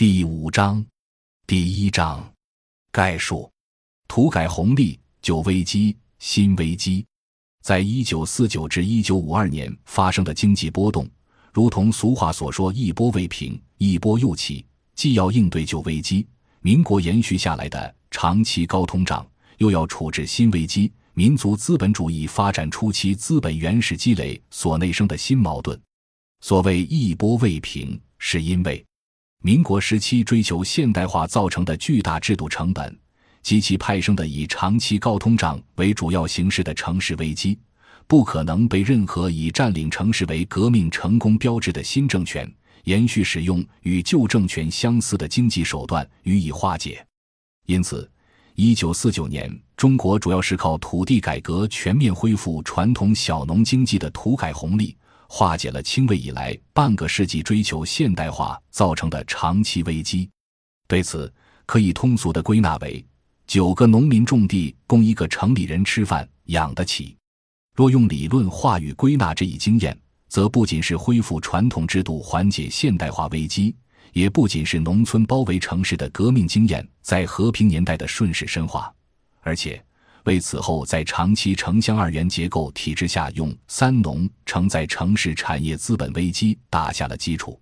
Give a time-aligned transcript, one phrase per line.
[0.00, 0.82] 第五章，
[1.46, 2.26] 第一章，
[2.90, 3.50] 概述：
[4.08, 7.04] 土改红利、旧危机、新危机。
[7.62, 11.06] 在一九四九至一九五二年发生的经济波动，
[11.52, 14.64] 如同俗话所说“一波未平，一波又起”，
[14.96, 16.26] 既要应对旧危机，
[16.62, 25.78] 民国延续下来的长期高通胀，又要处置新危机，民族资本主义发展初期资本原始积累所内生的新矛盾。
[26.40, 28.82] 所谓“一波未平”，是因为。
[29.42, 32.94] 民国时期追求现代化造成的巨大制度成本，
[33.42, 37.58] 及其派生的以长期高通胀为主要形式的城市危机，
[38.06, 42.46] 不可能被任何以占领城市为革命成功标志的新政权
[42.84, 47.02] 延续使用与旧政权相似的经济手段予以化解。
[47.64, 48.06] 因此，
[48.56, 54.94] 一九四九年，中国主要是靠土地改革全面恢复传统小农经济的土改红利。
[55.32, 60.28] 化解了清魏以来半个世纪追求现代化造成的长期危机，
[60.88, 61.32] 对此
[61.66, 63.02] 可以通俗的归纳为：
[63.46, 67.16] 九个农民种地供一个城里人吃饭养得起。
[67.76, 73.72] 若用理论话语归纳这一经验，则不仅是恢复传统制度缓解现代化危机，
[74.12, 78.92] 也不仅是农村包围城市的革命经验在和平年代的顺势深化，
[79.42, 79.80] 而且。
[80.24, 87.58] 为此后在长期城乡二元结构体制下用“三农”承载城市产业资本危机打下了基础。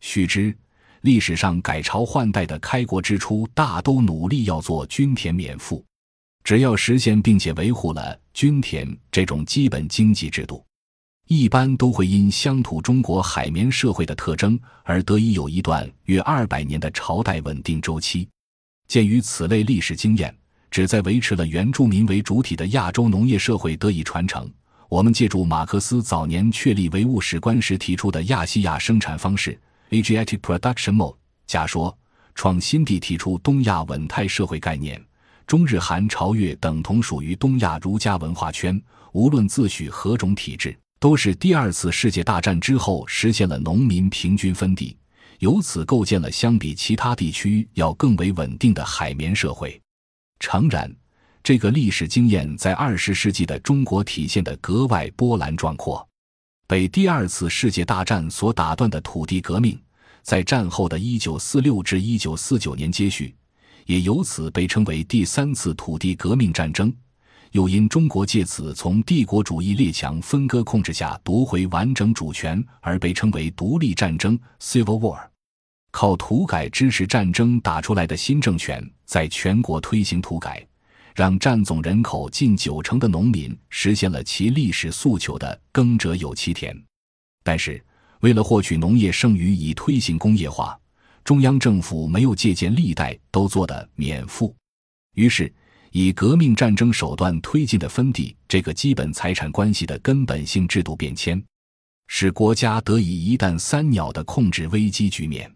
[0.00, 0.56] 须知，
[1.02, 5.84] 历史上改朝换代的开国之初，大都努力要做均田免赋。
[6.42, 10.64] 只要实现并且维护了均田这种基本经济制度，
[11.28, 18.28] 一般都会因乡土中国海绵社会的特征而得以有一段约二百年的朝代稳定周期。
[18.88, 20.36] 鉴于此类历史经验。
[20.72, 24.50] 旨在维持了原住民为主体的亚洲农业社会得以传承。
[24.88, 29.58] 我们借助马克思早年确立唯物史观时提出的亚细亚生产方式
[29.90, 31.14] （Asiatic Production Mode），
[31.46, 31.96] 假说
[32.34, 34.98] 创新地提出东亚稳态社会概念。
[35.46, 38.80] 中日韩朝越等同属于东亚儒家文化圈，
[39.12, 44.96] 无论自诩何种体制，都是第二次世界大战之后实现了农民平均分地，
[45.40, 49.78] 由此构建了相比其他地区要更为稳定的海绵社会。
[50.42, 50.92] 诚然，
[51.40, 56.04] 这个历史经验在二十世纪的中国体现得格外波澜壮阔。
[56.66, 59.80] 被第二次世界大战所打断的土地革命，
[60.22, 63.32] 在战后的一九四六至一九四九年接续，
[63.86, 66.92] 也由此被称为第三次土地革命战争。
[67.52, 75.31] 又因中国借此从帝国主义列强分割控制下夺回完整主权，而被称为独立战争 （Civil War）。
[75.92, 80.66] 靠土改支持战争打出来的新政权，在全国推行土改，
[81.14, 86.76] 让占总人口近九成的农民实现了其历史诉求的“耕者有其田”。
[87.44, 87.80] 但是，
[88.20, 90.76] 为了获取农业剩余以推行工业化，
[91.22, 94.56] 中央政府没有借鉴历代都做的免赋，
[95.14, 95.52] 于是
[95.90, 101.40] 以革命战争手段推进的分地这个基本财产关系的根本性制度变迁，
[102.06, 105.52] 使国家得以一弹三鸟的控制危机局面。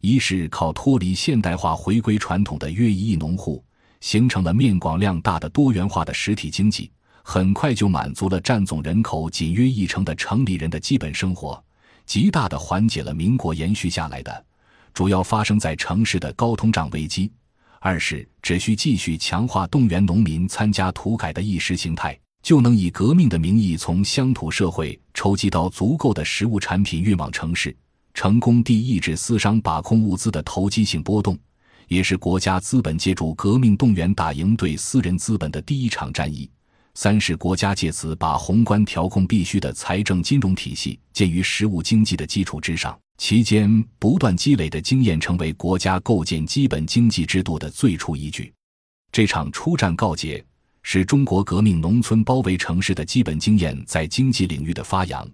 [0.00, 3.64] 一是靠脱离现代化、回归传统的约一亿农户，
[4.00, 6.90] 形成了面广量大的多元化的实体经济，
[7.24, 11.60] 很快就满足了占总人口仅约一成的城里人的基本生活，
[12.06, 14.44] 极大的缓解了民国延续下来的
[14.94, 17.30] 主要发生在城市的高通胀危机。
[17.80, 27.76] 二是只需继续强化动员农民参加土改的意识形态，就能以革命的名义从乡土社会筹集到足够的实物产品运往城市。
[28.18, 31.38] 成功地抑制私商把控物资的投机性波动，
[31.86, 36.50] 也是国家资本借助革命动员打赢对私人资本的第一场战役。
[36.94, 48.52] 三是国家借此把宏观调控必须的财政金融体系建于实物经济的基础之上，期间不断积累的经验成为国家构建基本经济制度的最初依据。
[49.12, 50.44] 这场初战告捷，
[50.82, 55.24] 是中国革命农村包围城市的基本经验在经济领域的发扬。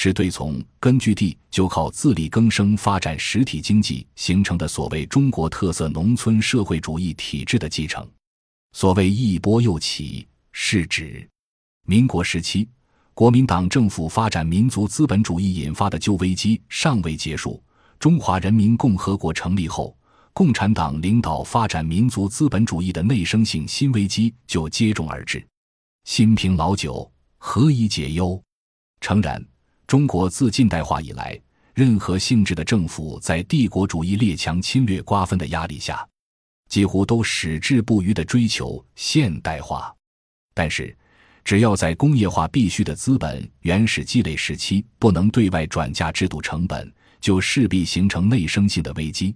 [0.00, 8.08] 是对从根据地就靠自力更生发展实体经济形成的所谓中国特色农村社会主义体制的继承。
[8.70, 11.28] 所谓一波又起，是指
[11.84, 12.68] 民国时期
[13.12, 17.60] 国民党政府发展民族资本主义引发的旧危机尚未结束。
[17.98, 19.98] 中华人民共和国成立后，
[20.32, 25.44] 共产党领导发展民族资本主义的内生性新危机就接踵而至。
[26.04, 28.40] 新瓶老酒，何以解忧？
[29.00, 29.44] 诚然。
[29.88, 31.40] 中国自近代化以来，
[31.72, 36.06] 任何性质的政府在帝国主义列强侵略瓜分的压力下，
[36.68, 39.90] 几乎都矢志不渝地追求现代化。
[40.52, 40.94] 但是，
[41.42, 49.34] 只要在工业化必须的资本原始积累时期不能对外转嫁制度成本，就势必形成内生性的危机。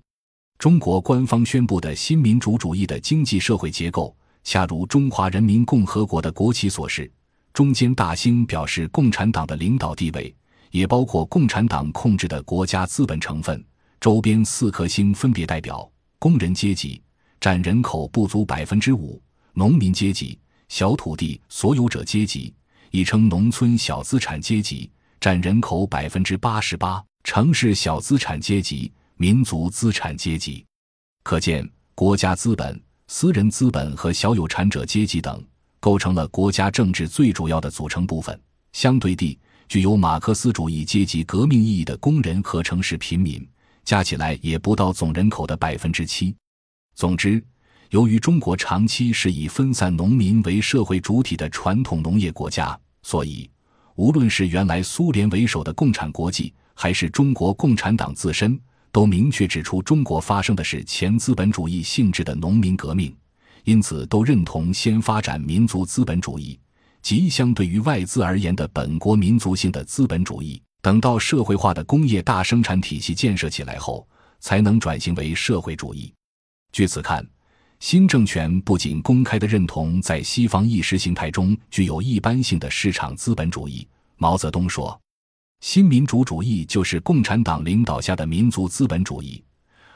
[0.58, 4.14] 中国官方宣布的新民主主义的经济社会结构，
[4.44, 7.10] 恰如中华人民共和国的国旗所示，
[7.54, 10.34] 中间大星表示共产党的领导地位，
[10.72, 13.56] 也包括共产党控制的国家资本成分；
[14.00, 17.00] 周边四颗星分别代表工人阶级，
[17.40, 19.19] 占人口不足百分之五；
[19.54, 20.38] 农民阶级、
[20.69, 22.52] 小土地所有者阶级，
[22.90, 24.90] 亦称农村小资产阶级，
[25.20, 28.92] 占人口百分之八十八；城市小资产阶级。
[29.18, 30.66] 民族资产阶级，
[31.22, 35.40] 可见国家资本、私人资本和小有产者阶级等
[35.78, 38.36] 构成了国家政治最主要的组成部分。
[38.72, 39.38] 相对地，
[39.72, 43.42] 具有马克思主义阶级革命意义的工人和城市贫民，
[43.86, 46.36] 加起来也不到总人口的百分之七。
[46.94, 47.42] 总之，
[47.88, 53.50] 由于中国长期是以分散农民为社会主体的传统农业国家，所以
[53.94, 58.60] 无论是原来苏联为首的共产国际，还是中国共产党自身，
[58.90, 63.16] 都明确指出，中国发生的是前资本主义性质的农民革命，
[63.64, 66.60] 因此都认同先发展民族资本主义，
[67.02, 70.62] 即相对于外资而言的本国民族性的资本主义。
[70.81, 74.08] 等到社会化的工业大生产体系建设起来后，
[74.40, 76.12] 才能转型为社会主义。
[76.72, 77.25] 据此看，
[77.81, 83.87] 新政权不仅公开的认同在西方意识形态中具有一般性的市场资本主义。
[84.16, 84.99] 毛泽东说。
[85.60, 89.40] 新民主主义就是共产党领导下的民族资本主义，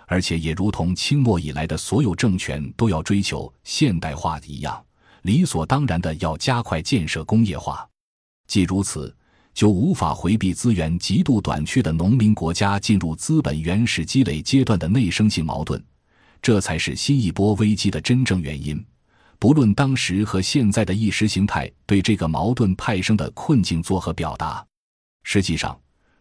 [0.07, 4.86] 而且也如同清末以来的所有政权都要追求现代化一样，
[5.27, 7.87] 理所当然的要加快建设工业化。
[8.47, 9.13] 既如此，
[9.53, 15.83] 就无法回避资源极度短缺的农民国家进入资本原始积累阶段的内生性矛盾，
[16.41, 18.83] 这才是新一波危机的真正原因。
[19.41, 24.65] 不论当时和现在的意识形态对这个矛盾派生的困境作何表达。
[25.25, 25.77] 实际上，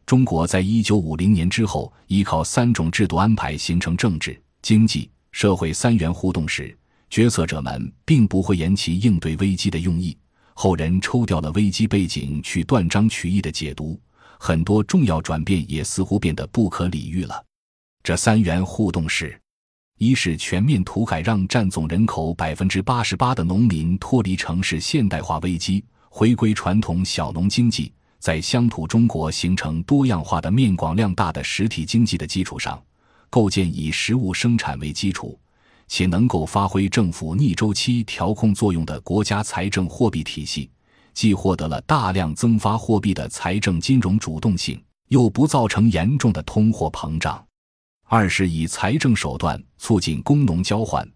[0.07, 6.75] 中国在一九五零年之后，依靠三种制度安排形成政治、经济、社会三元互动时，
[7.15, 10.17] 决策者们并不会言其应对危机的用意。
[10.53, 13.97] 后人抽掉了危机背景去断章取义的解读，
[14.37, 17.41] 很多重要转变也似乎变得不可理喻了。
[18.03, 19.39] 这三元互动是：
[19.97, 27.93] 一是全面土改，让占总人口百分之八十八的农民脱离城市现代化危机，回归传统小农经济。
[28.19, 32.77] 在乡土中国形成多样化的面广量大的实体经济的基础上，
[33.29, 35.39] 构建以实物生产为基础，
[35.87, 40.69] 且能够发挥政府逆周期调控作用的国家财政货币体系，
[41.13, 47.45] 既获得了大量增发货币的财政金融主动性，又不造成严重的通货膨胀。
[48.07, 51.07] 二是以财政手段促进工农交换，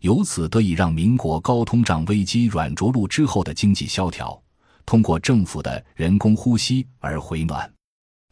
[0.00, 4.40] 由此得以让民国高通胀危机软着陆之后的经济萧条。
[4.84, 7.68] 通过政府的人工呼吸而回暖，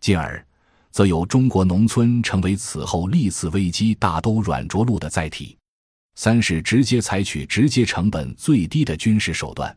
[0.00, 0.46] 进而，
[0.92, 5.58] 则有中国农村成为此后历次危机大都软着陆的载体。
[6.16, 9.76] 三是直接采取直接成本最低的军事手段，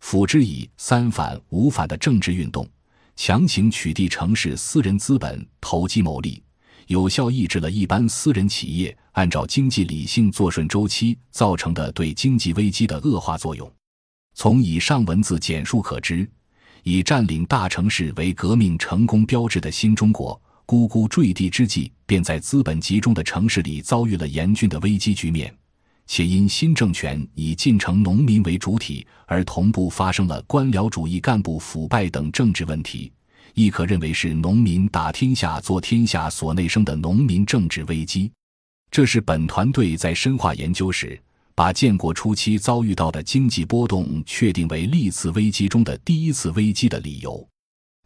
[0.00, 2.68] 辅之以三反五反的政治运动，
[3.16, 6.42] 强行取缔城市私人资本投机牟利，
[6.86, 13.70] 有效抑制了一般私人企业按照经济理性作顺周期造成的对经济危机的恶化作用。
[14.34, 16.28] 从以上文字简述可知，
[16.82, 25.54] 以占领大城市为革命成功标志的新中国，咕咕坠地之际，便在资本集中的城市里遭遇了严峻的危机局面，
[26.06, 33.12] 且因新政权以进城农民为主体，而同步发生了官僚主义干部腐败等政治问题，
[33.54, 38.30] 亦可认为是农民打天下、做天下所内生的农民政治危机。
[38.90, 41.20] 这是本团队在深化研究时。
[41.56, 47.48] 把建国初期遭遇到的经济波动确定为历次危机中的第一次危机的理由，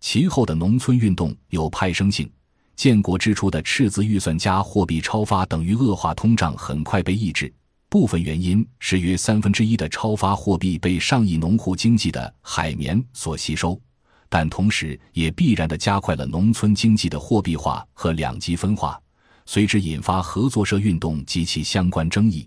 [0.00, 2.30] 其后的农村运动有派生性。
[2.76, 7.50] 建国之初的赤字预算加货币超发等于恶化通胀，很快被抑制。
[7.90, 13.80] 部分原因是约三分之一的超发货币被上亿农户经济的海绵所吸收，
[14.28, 19.00] 但同时也必然的加快了农村经济的货币化和两极分化，
[19.46, 22.46] 随之引发合作社运动及其相关争议。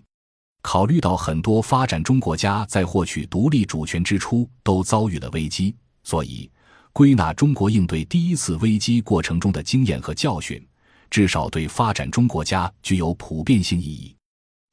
[0.62, 6.48] 考虑到很多发展中国家在获取独立主权之初都遭遇了危机，所以
[6.92, 10.64] 归纳中国应对第一次危机过程中的经验和教训，
[11.10, 14.14] 至少对发展中国家具有普遍性意义。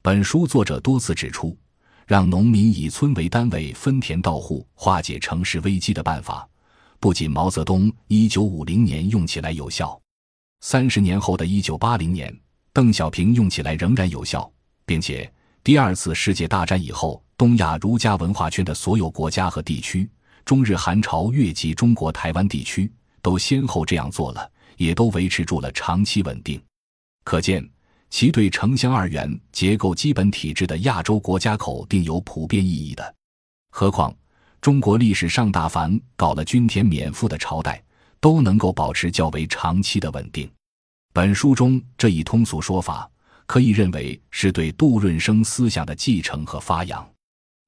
[0.02, 1.54] 本书作者多次指出，
[2.06, 6.48] 让农民以村为单位分田到户化解城市危机的办法，
[6.98, 10.00] 不仅毛泽东一九五零年用起来有效，
[10.60, 12.34] 三十年后的一九八零年，
[12.72, 14.50] 邓小平用起来仍然有效，
[14.86, 15.30] 并且。
[15.62, 20.08] 第二次世界大战以后，东亚儒家文化圈的所有国家和地区，
[20.46, 22.90] 中日韩朝越及中国台湾地区，
[23.20, 26.58] 都先后这样做了，也都维持住了长期稳定。
[27.22, 27.68] 可见，
[28.10, 33.14] 其对城乡二元结构基本体制的亚洲国家口定有普遍意义的。
[33.70, 34.14] 何况
[34.60, 37.82] 中国历史上大凡搞了均田免赋的朝代，
[38.20, 40.50] 都能够保持较为长期的稳定。
[41.12, 43.08] 本书中这一通俗说法，
[43.46, 47.08] 可以认为是对杜润生思想的继承和发扬。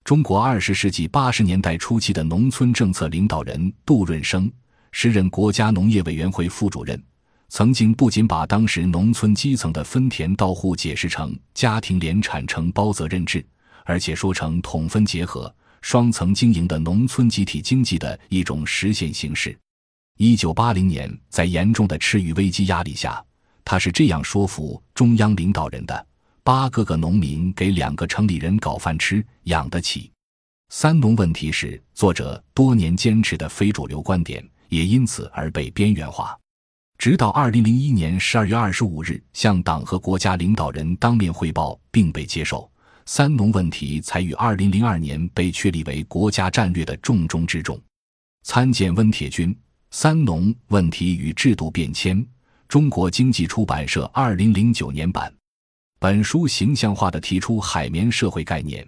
[0.04, 4.50] 中国二十世纪八十年代初期的农村政策领导人杜润生，
[4.90, 7.00] 时任国家农业委员会副主任。
[7.52, 13.44] 曾经不仅把当时农村基层的分田到户解释成家庭联产承包责任制，
[13.84, 19.54] 而且说成统分结合、双层经营的农村集体经济的一种实现形式。
[20.16, 23.22] 一九八零年，在严重的吃鱼危机压力下，
[23.66, 26.06] 他是这样说服中央领导人的：
[26.42, 30.10] 八个个农民给两个城里人搞饭吃，养得起。
[30.70, 36.34] 三农问题是作者多年坚持的非主流观点，也因此而被边缘化。
[37.02, 42.70] 直到二零零一年十二月二十五日向党和国家领导人当面汇报并被接受，
[43.06, 47.76] 三农问题才于二零零二年被确立为国家战略的重中之重。
[48.44, 49.52] 参见温铁军
[49.90, 52.16] 《三农问题与制度变迁》，
[52.68, 55.34] 中国经济出版社二零零九年版。
[55.98, 58.86] 本书形象化的提出海绵社会概念。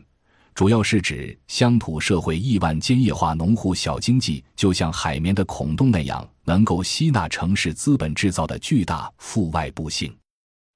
[0.54, 10.16] 主要是指乡土社会亿万兼业化农户小经济，就像海绵的孔洞那样，能够吸纳城市资本制造的巨大负外部性。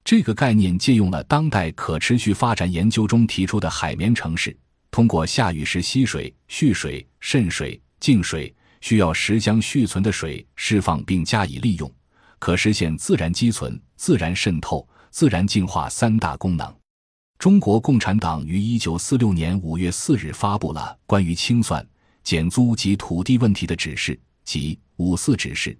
[0.03, 4.55] 这个概念借用了当代可持续发展研究中提出的海绵城市，
[4.91, 11.89] 通过下雨时吸水、蓄水、渗水、净水，需要时将蓄存的水释放并加以利用，
[12.37, 16.78] 可实现自然积存、自然渗透、自然净化三大功能。
[17.39, 21.87] 中国共产党于一九四六年五月四日发布了关于清算、
[22.21, 25.75] 减租及土地问题的指示，即“五四指示”，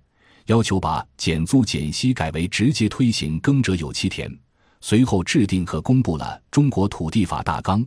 [0.47, 4.33] 要求把减租减息改为直接推行“耕者有其田”。
[4.79, 7.83] 随后制定和公布了《中国土地法大纲》，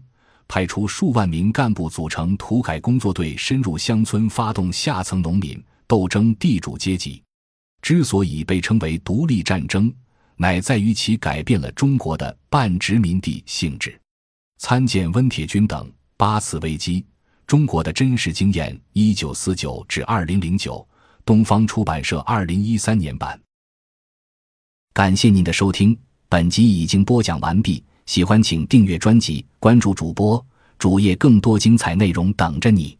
[0.46, 7.22] 派出数万名干部组成土改工作队，深入乡村，发动下层农民斗争地主阶级。
[7.80, 9.90] 之所以被称为独立战争。
[10.36, 13.98] 乃在于其改变了中国的半殖民地性质。
[14.58, 15.86] 参见温铁军等
[16.16, 17.04] 《八次危机：
[17.46, 20.86] 中国的真实经验》（一九四九至二零零九），
[21.24, 23.40] 东方出版社二零一三年版。
[24.92, 25.98] 感谢您的收听，
[26.28, 27.82] 本集已经播讲完毕。
[28.06, 30.44] 喜欢请订阅专辑，关注主播
[30.78, 32.98] 主页，更多精彩内容等着你。